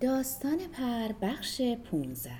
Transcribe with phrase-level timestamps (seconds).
[0.00, 2.30] داستان پر بخش 15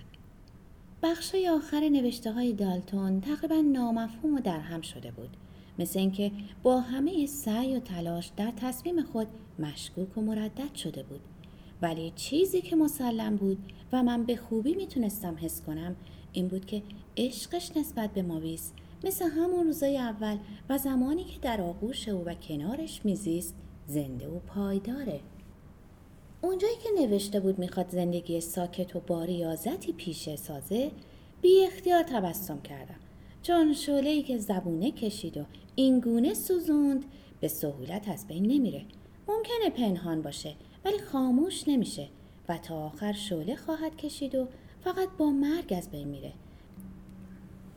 [1.02, 5.36] بخش آخر نوشته های دالتون تقریبا نامفهوم و درهم شده بود.
[5.78, 6.32] مثل اینکه
[6.62, 9.26] با همه سعی و تلاش در تصمیم خود
[9.58, 11.20] مشکوک و مردد شده بود.
[11.82, 13.58] ولی چیزی که مسلم بود
[13.92, 15.96] و من به خوبی می‌تونستم حس کنم
[16.32, 16.82] این بود که
[17.16, 18.72] عشقش نسبت به ماویس
[19.04, 23.54] مثل همون روزای اول و زمانی که در آغوش او و کنارش میزیست
[23.86, 25.20] زنده و پایداره.
[26.44, 30.90] اونجایی که نوشته بود می‌خواد زندگی ساکت و با ریاضتی پیشه سازه
[31.42, 32.94] بی اختیار تبسم کردم.
[33.42, 35.44] چون شعله که زبونه کشید و
[35.74, 37.04] اینگونه سوزوند
[37.40, 38.84] به سهولت از بین نمیره.
[39.28, 40.54] ممکنه پنهان باشه
[40.84, 42.08] ولی خاموش نمیشه
[42.48, 44.46] و تا آخر شعله خواهد کشید و
[44.84, 46.32] فقط با مرگ از بین میره.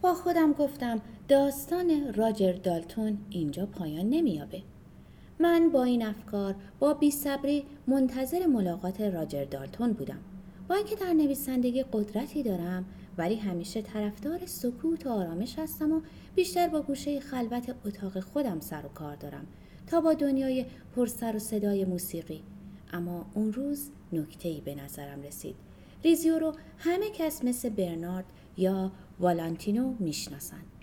[0.02, 4.62] با خودم گفتم داستان راجر دالتون اینجا پایان نمییابه.
[5.40, 10.20] من با این افکار با بیصبری منتظر ملاقات راجر دالتون بودم.
[10.70, 12.86] با اینکه در نویسندگی قدرتی دارم
[13.18, 16.02] ولی همیشه طرفدار سکوت و آرامش هستم و
[16.36, 19.48] بیشتر با گوشه خلوت اتاق خودم سر و کار دارم
[19.88, 22.44] تا با دنیای پرسر و صدای موسیقی.
[22.94, 25.56] اما اون روز نکته ای به نظرم رسید.
[26.04, 28.26] ریزیو رو همه کس مثل برنارد
[28.58, 30.77] یا والانتینو می‌شناسند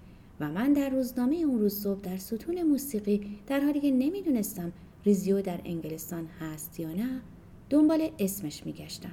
[0.50, 4.72] من در روزنامه اون روز صبح در ستون موسیقی در حالی که نمی‌دونستم
[5.04, 7.20] ریزیو در انگلستان هست یا نه
[7.70, 9.12] دنبال اسمش میگشتم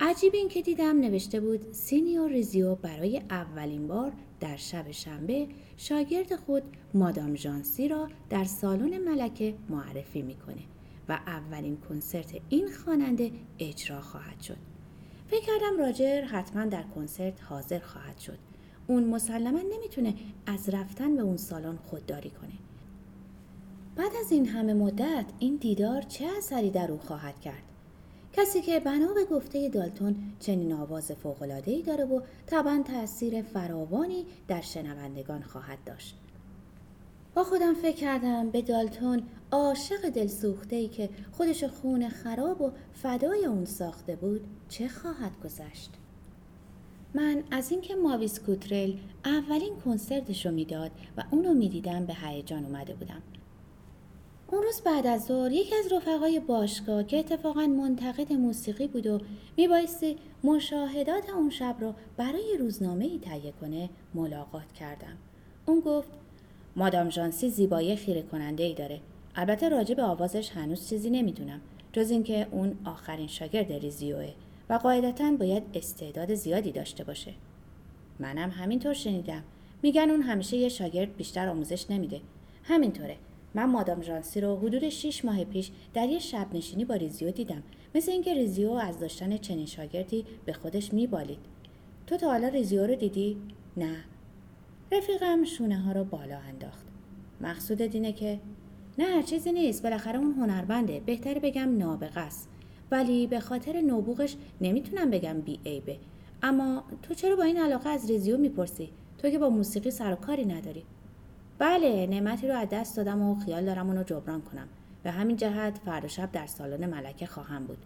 [0.00, 6.36] عجیب این که دیدم نوشته بود سینیور ریزیو برای اولین بار در شب شنبه شاگرد
[6.36, 6.62] خود
[6.94, 10.62] مادام جانسی را در سالن ملکه معرفی می‌کنه
[11.08, 14.56] و اولین کنسرت این خواننده اجرا خواهد شد.
[15.30, 18.38] فکر کردم راجر حتما در کنسرت حاضر خواهد شد.
[18.86, 20.14] اون مسلما نمی‌تونه
[20.46, 22.52] از رفتن به اون سالن خودداری کنه.
[23.96, 27.62] بعد از این همه مدت این دیدار چه اثری در او خواهد کرد؟
[28.32, 34.60] کسی که بنا به گفته دالتون چنین آواز فوق‌العاده‌ای داره و طبعا تاثیر فراوانی در
[34.60, 36.16] شنوندگان خواهد داشت.
[37.34, 43.44] با خودم فکر کردم به دالتون عاشق دلسوخته ای که خودش خون خراب و فدای
[43.44, 45.90] اون ساخته بود چه خواهد گذشت؟
[47.14, 48.92] من از اینکه ماویس کوترل
[49.24, 53.22] اولین کنسرتش رو می‌داد و اونو می‌دیدم به هیجان اومده بودم.
[54.52, 59.20] اون روز بعد از ظهر یکی از رفقای باشگاه که اتفاقا منتقد موسیقی بود و
[59.56, 65.16] میبایستی مشاهدات اون شب رو برای روزنامه ای تهیه کنه ملاقات کردم.
[65.66, 66.08] اون گفت
[66.76, 69.00] مادام جانسی زیبایی خیره کننده ای داره.
[69.34, 71.60] البته راجع به آوازش هنوز چیزی نمی‌دونم
[71.92, 74.32] جز اینکه اون آخرین شاگرد ریزیوه.
[74.70, 77.34] و قاعدتا باید استعداد زیادی داشته باشه.
[78.18, 79.42] منم همینطور شنیدم.
[79.82, 82.20] میگن اون همیشه یه شاگرد بیشتر آموزش نمیده.
[82.64, 83.16] همینطوره.
[83.54, 87.62] من مادام ژانسی رو حدود 6 ماه پیش در یه شب نشینی با ریزیو دیدم.
[87.94, 91.38] مثل اینکه ریزیو از داشتن چنین شاگردی به خودش میبالید.
[92.06, 93.36] تو تا حالا ریزیو رو دیدی؟
[93.76, 93.96] نه.
[94.92, 96.86] رفیقم شونه ها رو بالا انداخت.
[97.40, 98.40] مقصود دینه که
[98.98, 99.82] نه چیزی نیست.
[99.82, 101.00] بالاخره اون هنربنده.
[101.00, 102.48] بهتر بگم نابغه است.
[102.90, 105.98] ولی به خاطر نوبوغش نمی‌تونم بگم بی عیبه.
[106.42, 108.88] اما تو چرا با این علاقه از ریزیو می‌پرسی؟
[109.18, 110.84] تو که با موسیقی سر و کاری نداری.
[111.58, 114.68] بله نعمتی رو از دست دادم و خیال دارم اونو جبران کنم.
[115.02, 117.78] به همین جهت فردا شب در سالن ملکه خواهم بود.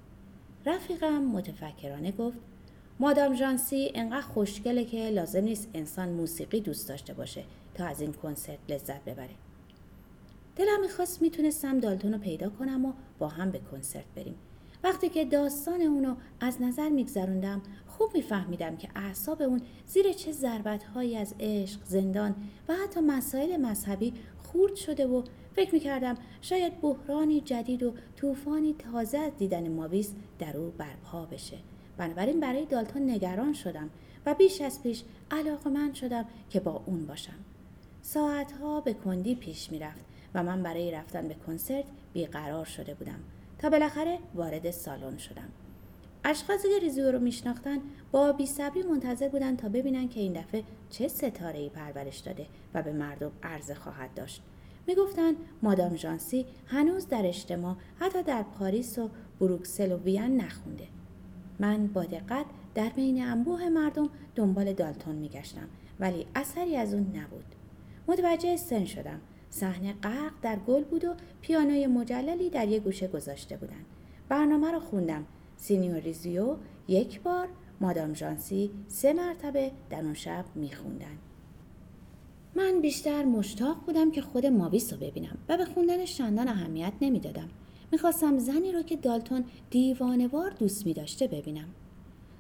[0.66, 2.38] رفیقم متفکرانه گفت
[3.00, 7.44] مادام جانسی انقدر خوشگله که لازم نیست انسان موسیقی دوست داشته باشه
[7.74, 9.34] تا از این کنسرت لذت ببره.
[10.56, 14.34] دلم می‌خواست می‌تونستم دالتون رو پیدا کنم و با هم به کنسرت بریم.
[14.84, 20.84] وقتی که داستان اونو از نظر میگذروندم خوب میفهمیدم که اعصاب اون زیر چه ضربت
[20.84, 22.34] هایی از عشق، زندان
[22.68, 25.22] و حتی مسائل مذهبی خورد شده و
[25.56, 31.56] فکر می‌کردم شاید بحرانی جدید و طوفانی تازه از دیدن ماویس در او برپا بشه.
[31.96, 33.90] بنابراین برای دالتون نگران شدم
[34.26, 37.38] و بیش از پیش علاقه من شدم که با اون باشم.
[38.02, 40.04] ساعتها به کندی پیش می‌رفت
[40.34, 43.20] و من برای رفتن به کنسرت بیقرار شده بودم.
[43.60, 45.48] تا بالاخره وارد سالن شدم.
[46.24, 47.78] اشخاصی که ریزیو رو میشناختن
[48.12, 52.82] با بیصبری منتظر بودن تا ببینن که این دفعه چه ستاره ای پرورش داده و
[52.82, 54.42] به مردم عرضه خواهد داشت.
[54.86, 59.10] می‌گفتند مادام ژانسی هنوز در اجتماع حتی در پاریس و
[59.40, 60.86] بروکسل و وین نخونده.
[61.58, 65.68] من با دقت در بین انبوه مردم دنبال دالتون میگشتم
[66.00, 67.44] ولی اثری از اون نبود.
[68.08, 69.20] متوجه سن شدم.
[69.50, 73.86] صحنه غرق در گل بود و پیانوی مجللی در یک گوشه گذاشته بودند
[74.28, 75.24] برنامه را خوندم.
[75.56, 76.56] سینیور ریزیو
[76.88, 77.48] یک بار.
[77.80, 81.18] مادام جانسی سه مرتبه در اون شب میخوندن.
[82.54, 87.48] من بیشتر مشتاق بودم که خود ماویس رو ببینم و به خوندنش چندان اهمیت نمی‌دادم.
[87.92, 91.68] می‌خواستم زنی رو که دالتون دیوانوار دوست می داشته ببینم.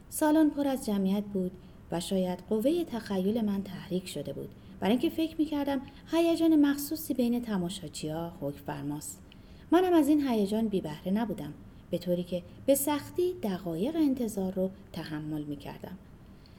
[0.08, 1.52] سالن پر از جمعیت بود
[1.92, 4.48] و شاید قوه تخیل من تحریک شده بود.
[4.80, 5.80] برای اینکه فکر می‌کردم
[6.12, 9.22] هیجان مخصوصی بین ها حکم فرماست
[9.70, 11.54] منم از این هیجان بی بهره نبودم
[11.90, 15.98] به طوری که به سختی دقایق انتظار رو تحمل می‌کردم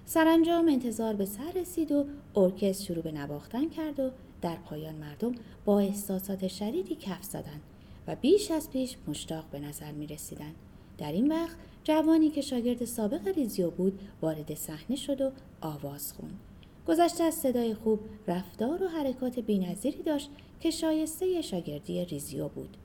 [0.05, 5.35] سرانجام انتظار به سر رسید و ارکستر شروع به نواختن کرد و در پایان مردم
[5.65, 7.61] با احساسات شدیدی کف زدند
[8.07, 10.51] و بیش از پیش مشتاق به نظر می رسیدن.
[10.97, 15.31] در این وقت جوانی که شاگرد سابق ریزیو بود وارد صحنه شد و
[15.61, 16.39] آواز خوند.
[16.87, 20.29] گذشته از صدای خوب رفتار و حرکات بینظیری داشت
[20.59, 22.77] که شایسته شاگردی ریزیو بود.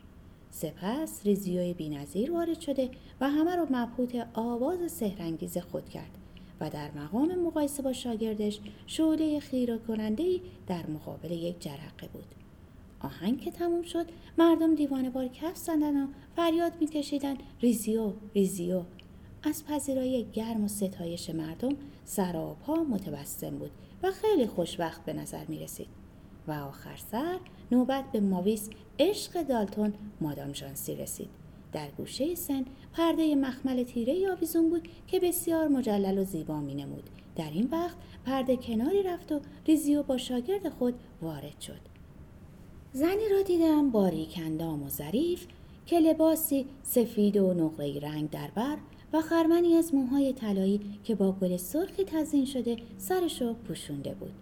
[0.50, 2.90] سپس ریزیوی بینظیر وارد شده
[3.20, 6.19] و همه را مبهوت آواز سهرنگیز خود کرد
[6.60, 12.34] و در مقام مقایسه با شاگردش شعله خیره کننده در مقابل یک جرقه بود.
[13.00, 14.06] آهنگ که تموم شد
[14.38, 16.06] مردم دیوانه بار کف زدن و
[16.37, 18.82] فریاد میکشیدند ریزیو ریزیو
[19.43, 23.70] از پذیرایی گرم و ستایش مردم سراپا متبسم بود
[24.02, 25.88] و خیلی خوشوقت به نظر می رسید.
[26.48, 27.38] و آخر سر
[27.72, 31.28] نوبت به ماویس عشق دالتون مادام جانسی رسید.
[31.72, 37.10] در گوشه سن پرده مخمل تیره آویزون بود که بسیار مجلل و زیبا می نمود.
[37.37, 41.81] در این وقت پرده کناری رفت و ریزیو با شاگرد خود وارد شد.
[42.93, 45.46] زنی را دیدم باریک اندام و ظریف
[45.87, 48.76] که لباسی سفید و نقره رنگ در بر
[49.12, 54.32] و خرمنی از موهای طلایی که با گل سرخی تزین شده سرش را پوشونده بود.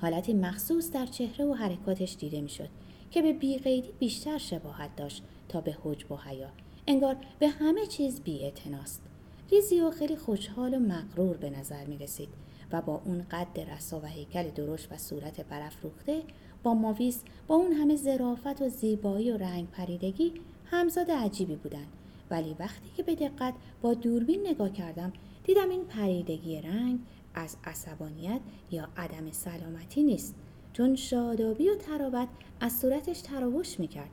[0.00, 2.68] حالتی مخصوص در چهره و حرکاتش دیده می‌شد
[3.10, 6.48] که به بیقیدی بیشتر شباهت داشت تا به حجب و حیا.
[6.86, 8.52] انگار به همه چیز بی
[9.50, 12.28] ریزیو خیلی خوشحال و مغرور به نظر می رسید
[12.72, 16.22] و با اون قد رسا و هیکل درشت و صورت برافروخته
[16.62, 20.32] با ماویس با اون همه ظرافت و زیبایی و رنگ پریدگی
[20.64, 21.88] همزاد عجیبی بودند.
[22.30, 25.12] ولی وقتی که به دقت با دوربین نگاه کردم
[25.44, 26.98] دیدم این پریدگی رنگ
[27.34, 28.40] از عصبانیت
[28.70, 30.34] یا عدم سلامتی نیست
[30.72, 32.28] چون شادابی و تراوت
[32.60, 34.10] از صورتش تراوش می‌کرد.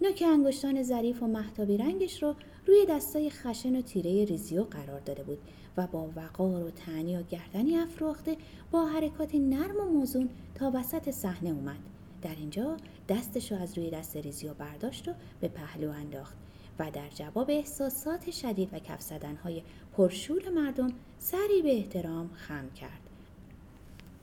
[0.00, 2.34] نوک انگشتان ظریف و محتابی رنگش رو
[2.66, 5.38] روی دستای خشن و تیره ریزیو قرار داده بود
[5.76, 8.36] و با وقار و تنی و گردنی افراخته
[8.70, 11.78] با حرکات نرم و موزون تا وسط صحنه اومد.
[12.22, 12.76] در اینجا
[13.08, 16.36] دستش رو از روی دست ریزیو برداشت و به پهلو انداخت.
[16.78, 19.62] و در جواب احساسات شدید و کف زدنهای
[19.96, 23.00] پرشور مردم سری به احترام خم کرد.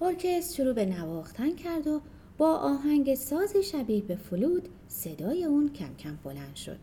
[0.01, 2.01] ارکستر شروع به نواختن کرد و
[2.37, 6.77] با آهنگ ساز شبیه به فلود صدای اون کم کم بلند شد.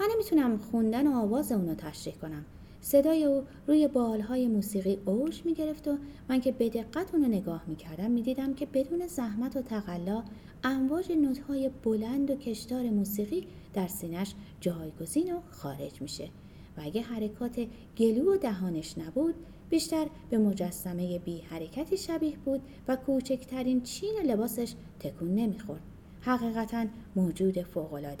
[0.00, 2.44] من نمی‌تونم خوندن و آواز اونو تشریح کنم.
[2.80, 5.98] صدای او روی بالهای موسیقی اوج می گرفت و
[6.28, 10.22] من که به دقت اونو نگاه می کردم می دیدم که بدون زحمت و تقلا
[10.64, 16.28] امواج نوتهای بلند و کشدار موسیقی در سینش جایگزین و خارج میشه
[16.76, 17.66] و اگه حرکات
[17.98, 19.34] گلو و دهانش نبود
[19.70, 25.82] بیشتر به مجسمه بی حرکتی شبیه بود و کوچکترین چین لباسش تکون نمی‌خورد.
[26.20, 26.86] حقیقتا
[27.16, 27.58] موجود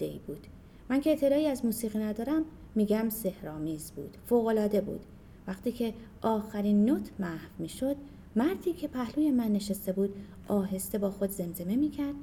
[0.00, 0.46] ای بود.
[0.88, 2.44] من که اطلاعی از موسیقی ندارم
[2.74, 5.00] میگم سهرامیز بود فوقالعاده بود.
[5.46, 7.96] وقتی که آخرین نوت محو می‌شد
[8.36, 10.14] مردی که پهلوی من نشسته بود
[10.48, 12.14] آهسته با خود زمزمه می‌کرد.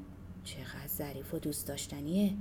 [0.44, 2.34] چقدر ظریف و دوست داشتنیه!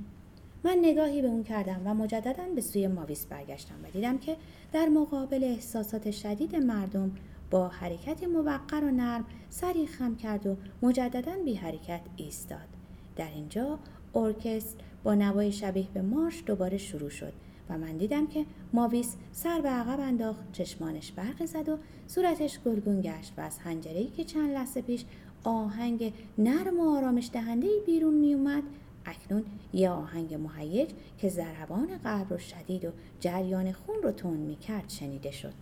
[0.66, 4.36] من نگاهی به اون کردم و مجددا به سوی ماویس برگشتم و دیدم که
[4.72, 7.12] در مقابل احساسات شدید مردم
[7.50, 12.68] با حرکت موقر و نرم سری خم کرد و مجددا بی حرکت ایستاد.
[13.16, 13.78] در اینجا
[14.14, 17.32] ارکستر با نوای شبیه به مارش دوباره شروع شد
[17.70, 23.00] و من دیدم که ماویس سر به عقب انداخت چشمانش برق زد و صورتش گلگون
[23.00, 25.04] گشت و از حنجرهای که چند لحظه پیش
[25.44, 28.62] آهنگ نرم و آرامش دهنده بیرون می اومد
[29.06, 34.56] اکنون یه آهنگ مهیج که ضربان قلب رو شدید و جریان خون رو تون می
[34.56, 35.54] کرد شنیده شد.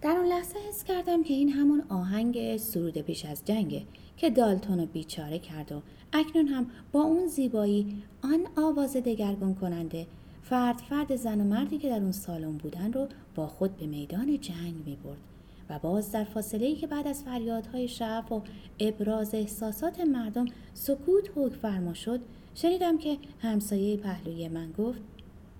[0.00, 3.82] در اون لحظه حس کردم که این همون آهنگ سرود پیش از جنگه
[4.16, 10.06] که دالتون رو بیچاره کرد و اکنون هم با اون زیبایی آن آواز دگرگون کننده
[10.42, 14.40] فرد فرد زن و مردی که در اون سالن بودن رو با خود به میدان
[14.40, 15.31] جنگ می برد.
[15.72, 18.42] و باز در فاصله که بعد از فریادهای شعف و
[18.80, 22.20] ابراز احساسات مردم سکوت حکم فرما شد
[22.54, 25.00] شنیدم که همسایه پهلوی من گفت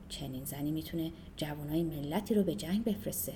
[0.08, 3.32] چنین زنی می‌تونه جوانای ملتی رو به جنگ بفرسته.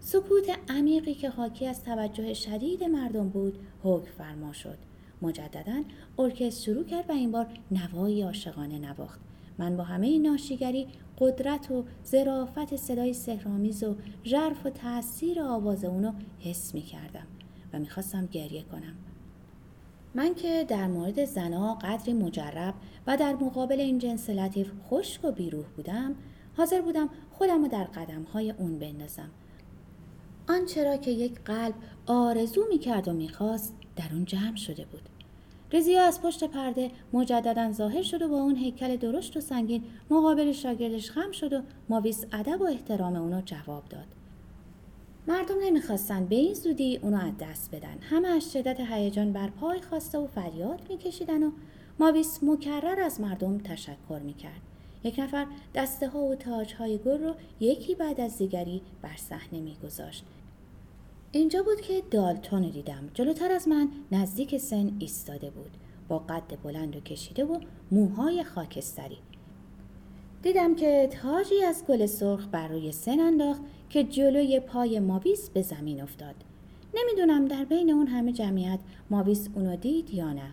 [0.00, 4.78] سکوت عمیقی که حاکی از توجه شدید مردم بود حکم فرما شد.
[5.22, 5.82] مجددا
[6.18, 9.20] ارکستر شروع کرد و این بار نوایی عاشقانه نواخت.
[9.58, 10.86] من با همه ناشیگری
[11.18, 17.26] قدرت و ظرافت صدای سهرامیز و ژرف و تاثیر آواز اونو حس می کردم
[17.72, 18.94] و می‌خواستم گریه کنم.
[20.14, 22.74] من که در مورد زنا قدری مجرب
[23.06, 26.14] و در مقابل این جنس لطیف خشک و بیروح بودم
[26.56, 29.30] حاضر بودم خودم رو در قدمهای اون بندازم.
[30.48, 31.74] آنچه را که یک قلب
[32.06, 35.08] آرزو می کرد و می‌خواست در اون جمع شده بود.
[35.72, 40.52] رزیا از پشت پرده مجددا ظاهر شد و با اون هیکل درشت و سنگین مقابل
[40.52, 44.06] شاگردش خم شد و ماویس ادب و احترام اونو جواب داد.
[45.26, 47.98] مردم نمی‌خواستن به این زودی اونو از دست بدن.
[48.00, 51.50] همه از شدت هیجان بر پای خواسته و فریاد میکشیدن و
[51.98, 54.60] ماویس مکرر از مردم تشکر می‌کرد.
[55.04, 59.60] یک نفر دسته ها و تاج های گل رو یکی بعد از دیگری بر صحنه
[59.60, 60.24] میگذاشت.
[61.34, 63.10] اینجا بود که دالتون دیدم.
[63.14, 65.70] جلوتر از من نزدیک سن ایستاده بود.
[66.08, 67.58] با قد بلند و کشیده و
[67.90, 69.18] موهای خاکستری.
[70.42, 73.60] دیدم که تاجی از گل سرخ بر روی سن انداخت
[73.90, 76.34] که جلوی پای ماویس به زمین افتاد.
[76.94, 80.52] نمی‌دونم در بین اون همه جمعیت ماویس اونو دید یا نه.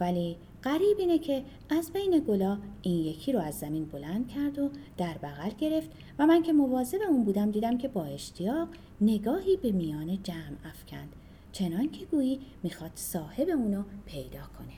[0.00, 4.70] ولی قریب اینه که از بین گلا این یکی رو از زمین بلند کرد و
[4.96, 8.68] در بغل گرفت و من که مواظب اون بودم دیدم که با اشتیاق
[9.00, 11.08] نگاهی به میان جمع افکند.
[11.52, 14.74] چنان که گویی می‌خواد صاحب اونو پیدا کنه.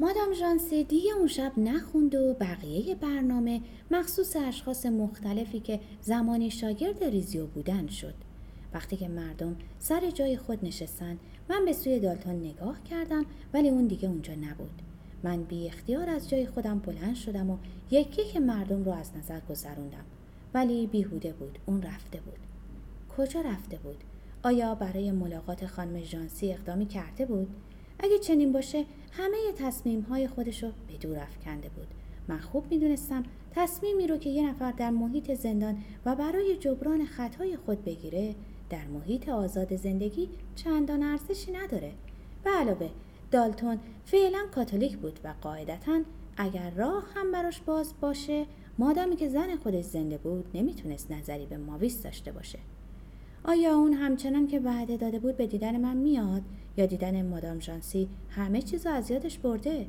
[0.00, 7.04] مادام ژانسی دیگه اون شب نخوند و بقیه برنامه مخصوص اشخاص مختلفی که زمانی شاگرد
[7.04, 8.14] ریزیو بودن شد.
[8.74, 11.18] وقتی که مردم سر جای خود نشستن
[11.50, 14.82] من به سوی دالتون نگاه کردم ولی اون دیگه اونجا نبود.
[15.22, 17.56] من بی اختیار از جای خودم بلند شدم و
[17.90, 20.04] یکی که مردم رو از نظر گذروندم
[20.54, 22.38] ولی بیهوده بود اون رفته بود.
[23.16, 24.04] کجا رفته بود؟
[24.42, 27.48] آیا برای ملاقات خانم ژانسی اقدامی کرده بود؟
[27.98, 31.86] اگه چنین باشه همه تصمیم های خودش رو به دور افکنده بود.
[32.28, 37.56] من خوب می‌دونستم تصمیمی رو که یه نفر در محیط زندان و برای جبران خطای
[37.56, 38.34] خود بگیره
[38.70, 41.92] در محیط آزاد زندگی چندان ارزشی نداره.
[42.44, 42.90] به علاوه
[43.30, 46.00] دالتون فعلا کاتولیک بود و قاعدتا
[46.36, 48.46] اگر راه هم براش باز باشه
[48.78, 52.58] مادامی که زن خودش زنده بود نمی‌تونست نظری به ماویس داشته باشه.
[53.44, 56.42] آیا اون همچنان که وعده داده بود به دیدن من میاد
[56.76, 59.86] یا دیدن مادام جانسی همه چیز از یادش برده؟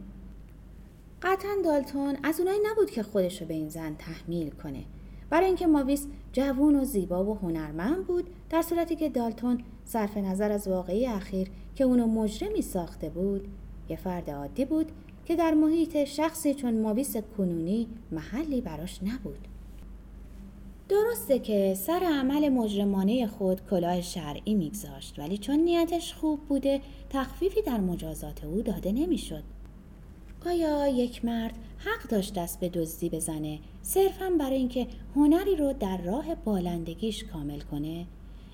[1.22, 4.84] قطعا دالتون از اونایی نبود که خودش رو به این زن تحمیل کنه.
[5.30, 10.52] برای اینکه ماویس جوون و زیبا و هنرمند بود در صورتی که دالتون صرف نظر
[10.52, 13.48] از واقعی اخیر که اونو مجرمی ساخته بود
[13.90, 14.92] یه فرد عادی بود
[15.26, 19.48] که در محیط شخصی چون ماویس کنونی محلی براش نبود.
[20.90, 27.62] درسته که سر عمل مجرمانه خود کلاه شرعی میگذاشت ولی چون نیتش خوب بوده تخفیفی
[27.62, 29.44] در مجازات او داده نمی‌شد.
[30.46, 33.60] آیا یک مرد حق داشت دست به دزدی بزنه
[33.90, 38.06] صرفا برای اینکه هنری رو در راه بالندگیش کامل کنه.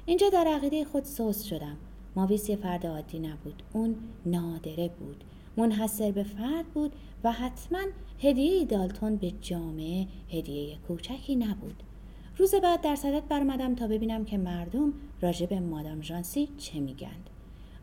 [0.06, 1.77] اینجا در عقیده خود سوس شدم.
[2.15, 3.63] ماویس یه فرد عادی نبود.
[3.74, 5.24] اون نادره بود.
[5.58, 6.92] منحصر به فرد بود
[7.24, 7.80] و حتما
[8.24, 11.84] هدیه دالتون به جامعه هدیه کوچکی نبود.
[12.38, 17.30] روز بعد در صدت برمدم تا ببینم که مردم راجع به مادام ژانسی چه میگند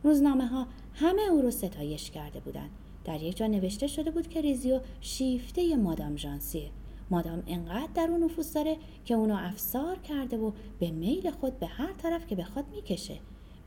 [0.03, 2.69] روزنامه ها همه او رو ستایش کرده بودند
[3.05, 6.69] در یک جا نوشته شده بود که ریزیو شیفته مادام ژانسیه.
[7.13, 11.65] مادام انقدر در اون نفوذ داره که اونو افسار کرده و به میل خود به
[11.67, 13.17] هر طرف که بخواد می‌کشه.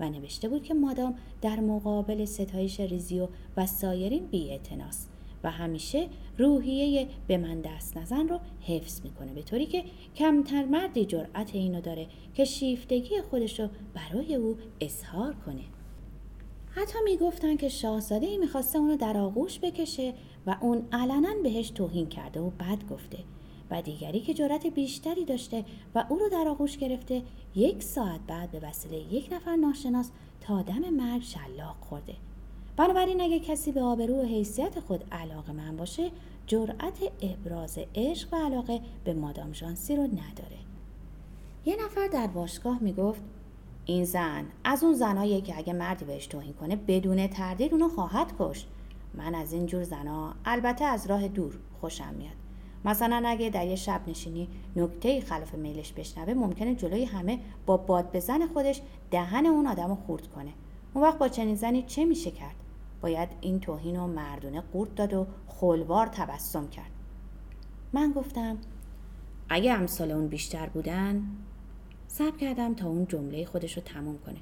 [0.00, 4.61] و نوشته بود که مادام در مقابل ستایش ریزیو و سایرین بی
[5.45, 9.85] و همیشه روحیه به من دست نزن رو حفظ می‌کنه به طوری که
[10.17, 15.65] کمتر مردی جرأت اینو داره که شیفتگی خودش رو برای او اظهار کنه.
[16.71, 20.15] حتی می‌گفتن که شاهزاده ای می‌خواسته اونو در آغوش بکشه
[20.47, 23.19] و اون علنا بهش توهین کرده و بد گفته.
[23.71, 27.23] و دیگری که جرأت بیشتری داشته و او رو در آغوش گرفته
[27.55, 32.15] یک ساعت بعد به وسیله یک نفر ناشناس تا دم مرگ شلاق خورده.
[32.77, 36.11] بنابراین اگه کسی به آبرو و حیثیت خود علاقه من باشه
[36.47, 40.57] جرأت ابراز عشق و علاقه به مادام ژانسی رو نداره.
[41.65, 43.21] یه نفر در باشگاه می‌گفت
[43.85, 48.33] این زن از اون زنایی که اگه مردی بهش توهین کنه بدون تردید اونو خواهد
[48.39, 48.69] کشت.
[49.15, 52.46] من از این جور زنا البته از راه دور خوشم میاد.
[52.87, 58.12] مثلا اگه در یه شب نشینی نکته خلاف میلش بشنوه ممکنه جلوی همه با باد
[58.12, 60.52] بزن خودش دهن اون آدم رو خورد کنه.
[60.95, 62.55] اون وقت با چنین زنی چه میشه کرد؟
[63.00, 66.90] باید این توهین و مردونه قورت داد و خلوار تبسم کرد.
[67.93, 68.59] من گفتم
[69.49, 71.23] اگه امثال اون بیشتر بودن
[72.09, 74.38] صبر کردم تا اون جمله خودش رو تموم کنه.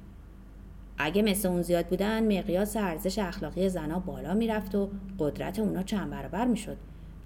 [0.97, 6.09] اگه مثل اون زیاد بودن مقیاس ارزش اخلاقی زنا بالا می‌رفت و قدرت اونا چند
[6.09, 6.77] برابر می‌شد.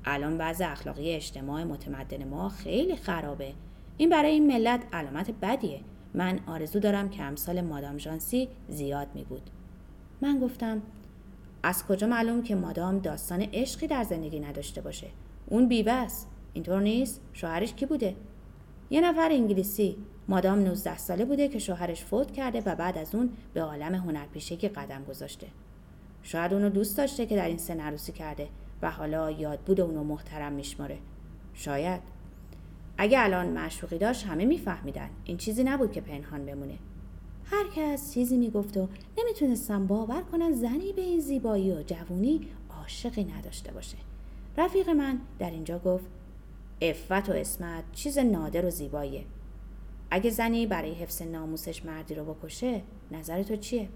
[0.06, 3.54] الان وضع اخلاقی اجتماع متمدن ما خیلی خرابه.
[3.98, 5.80] این برای این ملت علامت بدیه.
[6.14, 9.50] من آرزو دارم که امثال مادام ژانسی زیاد می بود
[10.22, 10.82] من گفتم
[11.64, 15.08] از کجا معلوم که مادام داستان عشقی در زندگی نداشته باشه؟
[15.48, 16.28] اون بیوه است.
[16.54, 18.16] اینطور نیست؟ شوهرش کی بوده؟
[18.90, 19.98] یه نفر انگلیسی.
[20.28, 24.68] مادام 19 ساله بوده که شوهرش فوت کرده و بعد از اون به عالم هنرپیشگی
[24.68, 25.48] قدم گذاشته.
[26.24, 28.48] شاید اونو دوست داشته که در این سن عروسی کرده.
[28.82, 30.98] و حالا یاد بود اونو محترم میشماره.
[31.54, 32.02] شاید.
[32.98, 35.10] اگه الان معشوقی داشت همه میفهمیدن.
[35.24, 36.78] این چیزی نبود که پنهان بمونه.
[37.46, 43.24] هر کس چیزی می‌گفت و نمی‌تونستم باور کنم زنی به این زیبایی و جوونی عاشقی
[43.24, 43.98] نداشته باشه.
[44.58, 46.06] رفیق من در اینجا گفت
[46.82, 49.26] افت و اسمت چیز نادر و زیباییه.
[50.12, 52.82] اگه زنی برای حفظ ناموسش مردی رو بکشه
[53.12, 53.90] نظر تو چیه؟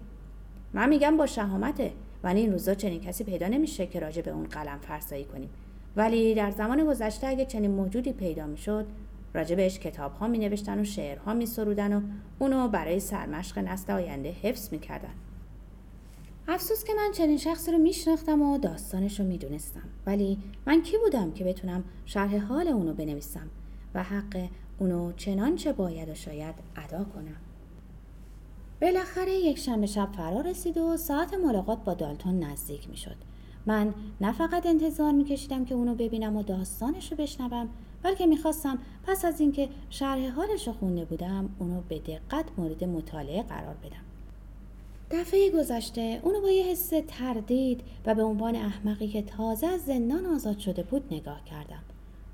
[0.72, 1.92] من میگم با شهامته.
[2.24, 5.50] ولی این روزا چنین کسی پیدا نمیشه که راجع به اون قلم فرسایی کنیم.
[5.96, 8.86] ولی در زمان گذشته اگه چنین موجودی پیدا می‌شد
[9.34, 12.00] راجع بهش کتاب ها می نوشتن و شعرها می سرودن و
[12.38, 15.14] اونو برای سرمشق نسل آینده حفظ می کردن.
[16.48, 19.88] افسوس که من چنین شخصی رو میشناختم و داستانش رو می‌دونستم.
[20.06, 23.50] ولی من کی بودم که بتونم شرح حال اونو بنویسم
[23.94, 27.36] و حق اونو چنانچه باید و شاید ادا کنم؟
[28.84, 33.16] بالاخره یک شنبه شب فرا رسید و ساعت ملاقات با دالتون نزدیک می شد.
[33.66, 37.68] من نه فقط انتظار می کشیدم که اونو ببینم و داستانش رو بشنوم
[38.02, 43.42] بلکه می‌خواستم پس از اینکه شرح حالش رو خونده بودم اونو به دقت مورد مطالعه
[43.42, 44.04] قرار بدم.
[45.10, 50.26] دفعه گذشته اونو با یه حس تردید و به عنوان احمقی که تازه از زندان
[50.26, 51.82] آزاد شده بود نگاه کردم.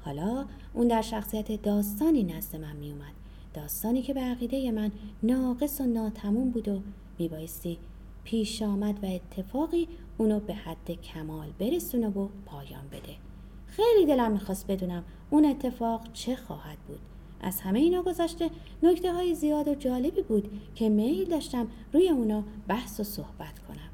[0.04, 3.20] حالا اون در شخصیت داستانی نزد من میومد.
[3.54, 4.92] داستانی که به عقیده من
[5.23, 6.80] ناقص و ناتموم بود و
[7.19, 7.78] میبایستی
[8.25, 9.88] پیش آمد و اتفاقی
[10.19, 13.16] اونو به حد کمال برسونه و پایان بده.
[13.66, 17.00] خیلی دلم می‌خواست بدونم اون اتفاق چه خواهد بود.
[17.40, 18.50] از همه اینا گذشته
[18.83, 23.90] نکته های زیاد و جالبی بود که میل داشتم روی اونا بحث و صحبت کنم.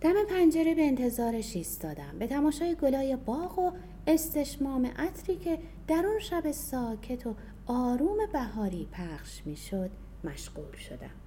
[0.00, 2.18] دم پنجره به انتظارش ایستادم.
[2.18, 3.70] به تماشای گلای باغ و
[4.06, 7.34] استشمام عطری که در اون شب ساکت و
[7.66, 9.90] آروم بهاری پخش می‌شد
[10.24, 11.25] مشغول شدم.